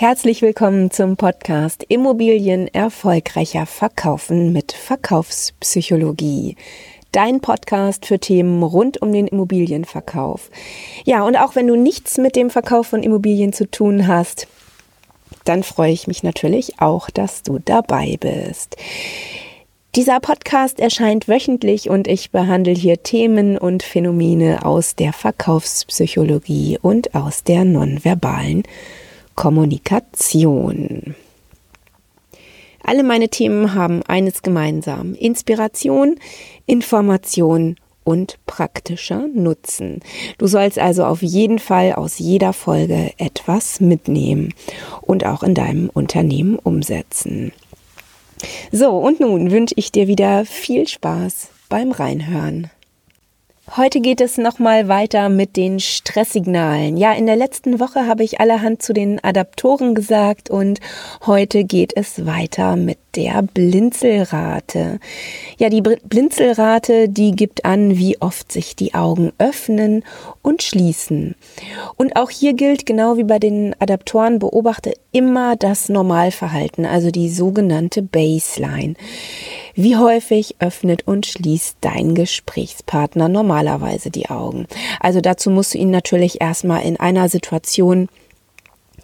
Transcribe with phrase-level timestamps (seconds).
[0.00, 6.54] Herzlich willkommen zum Podcast Immobilien erfolgreicher verkaufen mit Verkaufspsychologie.
[7.10, 10.52] Dein Podcast für Themen rund um den Immobilienverkauf.
[11.04, 14.46] Ja, und auch wenn du nichts mit dem Verkauf von Immobilien zu tun hast,
[15.42, 18.76] dann freue ich mich natürlich auch, dass du dabei bist.
[19.96, 27.16] Dieser Podcast erscheint wöchentlich und ich behandle hier Themen und Phänomene aus der Verkaufspsychologie und
[27.16, 28.62] aus der nonverbalen
[29.38, 31.14] Kommunikation.
[32.82, 35.14] Alle meine Themen haben eines gemeinsam.
[35.14, 36.16] Inspiration,
[36.66, 40.00] Information und praktischer Nutzen.
[40.38, 44.54] Du sollst also auf jeden Fall aus jeder Folge etwas mitnehmen
[45.02, 47.52] und auch in deinem Unternehmen umsetzen.
[48.72, 52.72] So, und nun wünsche ich dir wieder viel Spaß beim Reinhören.
[53.76, 56.96] Heute geht es nochmal weiter mit den Stresssignalen.
[56.96, 60.80] Ja, in der letzten Woche habe ich allerhand zu den Adaptoren gesagt und
[61.26, 65.00] heute geht es weiter mit der Blinzelrate.
[65.58, 70.02] Ja, die Blinzelrate, die gibt an, wie oft sich die Augen öffnen
[70.40, 71.34] und schließen.
[71.96, 77.28] Und auch hier gilt, genau wie bei den Adaptoren, beobachte immer das Normalverhalten, also die
[77.28, 78.94] sogenannte Baseline.
[79.80, 84.66] Wie häufig öffnet und schließt dein Gesprächspartner normalerweise die Augen?
[84.98, 88.08] Also dazu musst du ihn natürlich erstmal in einer Situation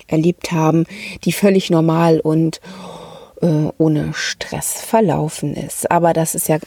[0.08, 0.84] erlebt haben,
[1.22, 2.60] die völlig normal und
[3.40, 5.92] äh, ohne Stress verlaufen ist.
[5.92, 6.58] Aber das ist ja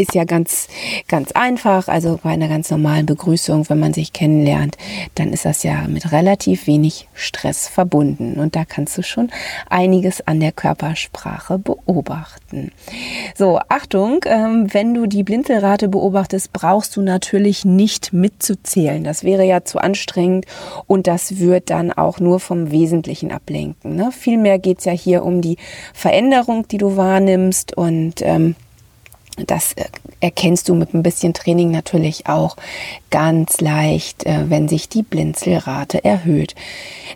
[0.00, 0.68] ist ja ganz,
[1.08, 1.88] ganz einfach.
[1.88, 4.76] Also bei einer ganz normalen Begrüßung, wenn man sich kennenlernt,
[5.14, 8.40] dann ist das ja mit relativ wenig Stress verbunden.
[8.40, 9.30] Und da kannst du schon
[9.68, 12.72] einiges an der Körpersprache beobachten.
[13.36, 19.04] So, Achtung, ähm, wenn du die Blinzelrate beobachtest, brauchst du natürlich nicht mitzuzählen.
[19.04, 20.46] Das wäre ja zu anstrengend
[20.86, 23.96] und das wird dann auch nur vom Wesentlichen ablenken.
[23.96, 24.10] Ne?
[24.12, 25.56] Vielmehr geht es ja hier um die
[25.92, 28.54] Veränderung, die du wahrnimmst und ähm,
[29.46, 29.84] das äh,
[30.20, 32.56] erkennst du mit ein bisschen Training natürlich auch
[33.10, 36.54] ganz leicht, äh, wenn sich die Blinzelrate erhöht.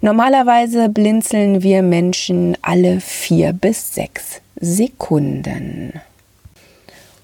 [0.01, 6.01] Normalerweise blinzeln wir Menschen alle vier bis sechs Sekunden.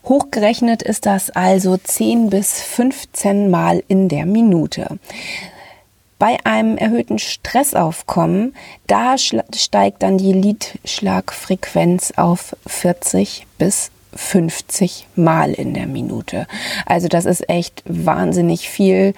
[0.05, 4.99] Hochgerechnet ist das also 10 bis 15 Mal in der Minute.
[6.19, 8.55] Bei einem erhöhten Stressaufkommen,
[8.87, 16.47] da steigt dann die Lidschlagfrequenz auf 40 bis 50 Mal in der Minute.
[16.87, 19.15] Also das ist echt wahnsinnig viel.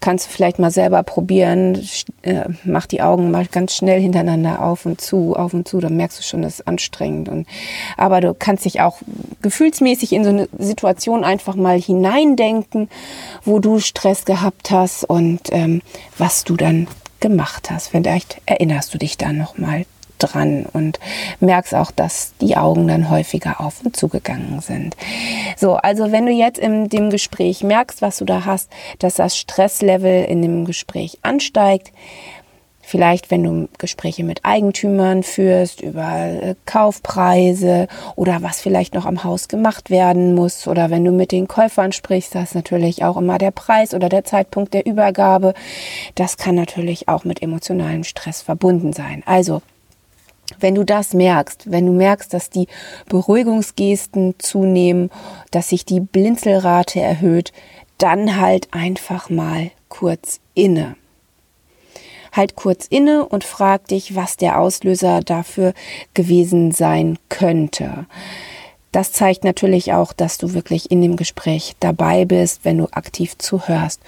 [0.00, 1.86] Kannst du vielleicht mal selber probieren.
[2.22, 5.80] Äh, mach die Augen mal ganz schnell hintereinander auf und zu, auf und zu.
[5.80, 7.28] Dann merkst du schon, das ist anstrengend.
[7.28, 7.48] Und,
[7.96, 8.98] aber du kannst dich auch
[9.42, 12.88] gefühlsmäßig in so eine Situation einfach mal hineindenken,
[13.44, 15.82] wo du Stress gehabt hast und ähm,
[16.16, 16.86] was du dann
[17.18, 17.88] gemacht hast.
[17.88, 19.84] Vielleicht erinnerst du dich dann nochmal
[20.18, 20.98] dran und
[21.40, 24.96] merkst auch, dass die Augen dann häufiger auf und zugegangen sind.
[25.56, 29.36] So, also wenn du jetzt in dem Gespräch merkst, was du da hast, dass das
[29.36, 31.92] Stresslevel in dem Gespräch ansteigt,
[32.88, 37.86] Vielleicht, wenn du Gespräche mit Eigentümern führst über äh, Kaufpreise
[38.16, 41.92] oder was vielleicht noch am Haus gemacht werden muss oder wenn du mit den Käufern
[41.92, 45.52] sprichst, das ist natürlich auch immer der Preis oder der Zeitpunkt der Übergabe.
[46.14, 49.22] Das kann natürlich auch mit emotionalem Stress verbunden sein.
[49.26, 49.60] Also
[50.58, 52.68] wenn du das merkst, wenn du merkst, dass die
[53.08, 55.10] Beruhigungsgesten zunehmen,
[55.50, 57.52] dass sich die Blinzelrate erhöht,
[57.98, 60.96] dann halt einfach mal kurz inne.
[62.32, 65.72] Halt kurz inne und frag dich, was der Auslöser dafür
[66.14, 68.06] gewesen sein könnte.
[68.92, 73.36] Das zeigt natürlich auch, dass du wirklich in dem Gespräch dabei bist, wenn du aktiv
[73.36, 74.00] zuhörst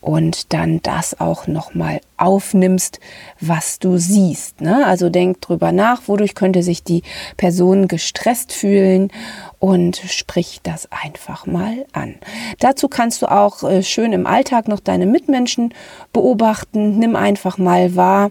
[0.00, 2.98] und dann das auch nochmal aufnimmst,
[3.40, 4.60] was du siehst.
[4.60, 4.84] Ne?
[4.86, 7.02] Also denk drüber nach, wodurch könnte sich die
[7.36, 9.12] Person gestresst fühlen
[9.60, 12.16] und sprich das einfach mal an.
[12.58, 15.72] Dazu kannst du auch äh, schön im Alltag noch deine Mitmenschen
[16.12, 16.98] beobachten.
[16.98, 18.30] Nimm einfach mal wahr,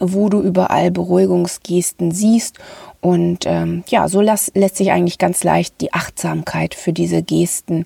[0.00, 2.58] wo du überall Beruhigungsgesten siehst.
[3.02, 7.84] Und ähm, ja, so las, lässt sich eigentlich ganz leicht die Achtsamkeit für diese Gesten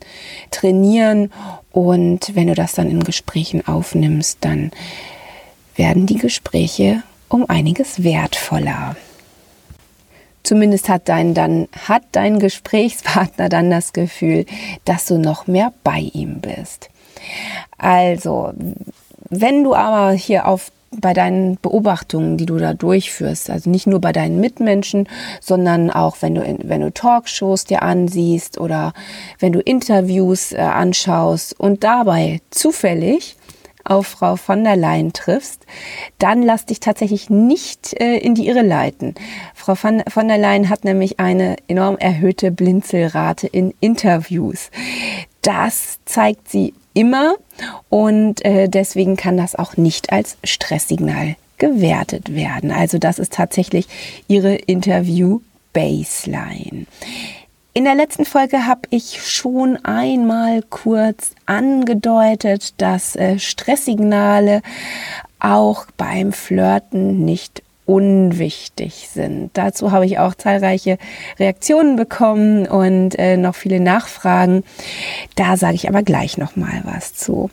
[0.51, 1.33] trainieren.
[1.73, 4.71] Und wenn du das dann in Gesprächen aufnimmst, dann
[5.75, 8.95] werden die Gespräche um einiges wertvoller.
[10.43, 14.45] Zumindest hat dein, dann, hat dein Gesprächspartner dann das Gefühl,
[14.85, 16.91] dass du noch mehr bei ihm bist.
[17.79, 18.53] Also,
[19.31, 20.71] wenn du aber hier auf
[21.01, 25.09] bei deinen Beobachtungen, die du da durchführst, also nicht nur bei deinen Mitmenschen,
[25.41, 28.93] sondern auch wenn du, wenn du Talkshows dir ansiehst oder
[29.39, 33.37] wenn du Interviews äh, anschaust und dabei zufällig
[33.87, 35.65] auf Frau von der Leyen triffst,
[36.19, 39.15] dann lass dich tatsächlich nicht äh, in die Irre leiten.
[39.55, 44.71] Frau von, von der Leyen hat nämlich eine enorm erhöhte Blinzelrate in Interviews.
[45.43, 47.37] Das zeigt sie immer
[47.89, 52.73] und äh, deswegen kann das auch nicht als Stresssignal gewertet werden.
[52.73, 53.87] Also das ist tatsächlich
[54.29, 56.87] ihre Interview-Baseline.
[57.75, 64.63] In der letzten Folge habe ich schon einmal kurz angedeutet, dass äh, Stresssignale
[65.39, 69.51] auch beim Flirten nicht unwichtig sind.
[69.55, 70.99] Dazu habe ich auch zahlreiche
[71.39, 74.65] Reaktionen bekommen und äh, noch viele Nachfragen.
[75.37, 77.51] Da sage ich aber gleich noch mal was zu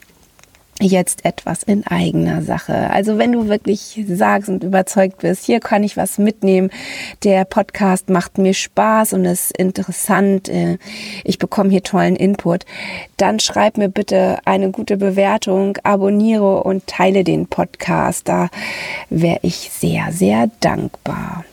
[0.81, 2.89] jetzt etwas in eigener Sache.
[2.89, 6.71] Also wenn du wirklich sagst und überzeugt bist, hier kann ich was mitnehmen,
[7.23, 10.77] der Podcast macht mir Spaß und ist interessant, äh,
[11.23, 12.65] ich bekomme hier tollen Input,
[13.17, 18.27] dann schreib mir bitte eine gute Bewertung, abonniere und teile den Podcast.
[18.27, 18.49] Da
[19.09, 21.45] wäre ich sehr, sehr dankbar.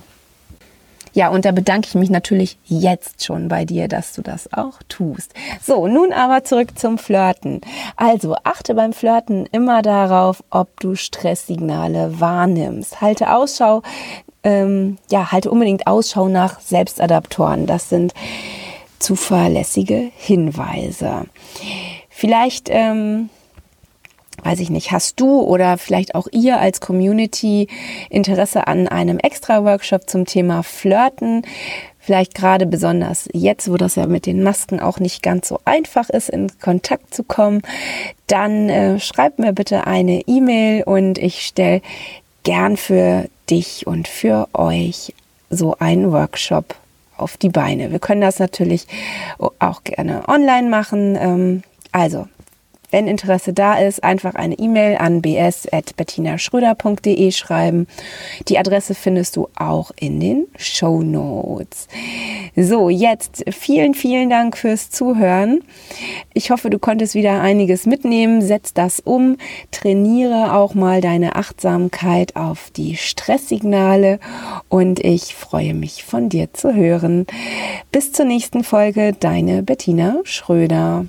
[1.12, 4.80] Ja, und da bedanke ich mich natürlich jetzt schon bei dir, dass du das auch
[4.88, 5.34] tust.
[5.62, 7.60] So, nun aber zurück zum Flirten.
[7.96, 13.00] Also achte beim Flirten immer darauf, ob du Stresssignale wahrnimmst.
[13.00, 13.82] Halte Ausschau,
[14.44, 17.66] ähm, ja, halte unbedingt Ausschau nach Selbstadaptoren.
[17.66, 18.14] Das sind
[18.98, 21.26] zuverlässige Hinweise.
[22.08, 23.30] Vielleicht ähm,
[24.42, 27.68] weiß ich nicht, hast du oder vielleicht auch ihr als Community
[28.08, 31.42] Interesse an einem extra Workshop zum Thema Flirten?
[31.98, 36.08] Vielleicht gerade besonders jetzt, wo das ja mit den Masken auch nicht ganz so einfach
[36.08, 37.62] ist, in Kontakt zu kommen,
[38.26, 41.82] dann äh, schreib mir bitte eine E-Mail und ich stelle
[42.42, 45.14] gern für dich und für euch
[45.50, 46.74] so einen Workshop
[47.16, 47.92] auf die Beine.
[47.92, 48.86] Wir können das natürlich
[49.58, 51.16] auch gerne online machen.
[51.20, 52.28] Ähm, also
[52.90, 57.86] wenn Interesse da ist, einfach eine E-Mail an bs.bettinaschröder.de schreiben.
[58.48, 61.88] Die Adresse findest du auch in den Show Notes.
[62.56, 65.62] So, jetzt vielen, vielen Dank fürs Zuhören.
[66.34, 68.42] Ich hoffe, du konntest wieder einiges mitnehmen.
[68.42, 69.36] Setz das um.
[69.70, 74.18] Trainiere auch mal deine Achtsamkeit auf die Stresssignale
[74.68, 77.26] und ich freue mich von dir zu hören.
[77.92, 81.06] Bis zur nächsten Folge, deine Bettina Schröder.